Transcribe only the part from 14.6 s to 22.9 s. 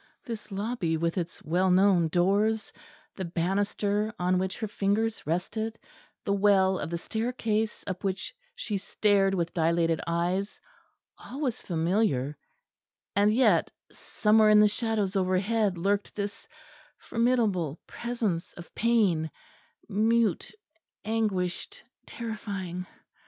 shadows overhead lurked this formidable Presence of pain, mute, anguished, terrifying....